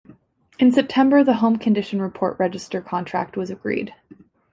[0.57, 3.93] In September the Home Condition Report Register contract was agreed.